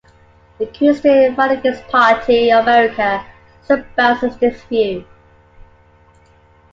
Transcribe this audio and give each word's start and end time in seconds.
The 0.57 0.65
Christian 0.65 1.35
Falangist 1.35 1.87
Party 1.89 2.51
of 2.51 2.63
America 2.63 3.23
espouses 3.69 4.35
this 4.37 4.59
view. 4.63 5.05